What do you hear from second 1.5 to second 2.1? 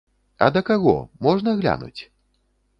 глянуць?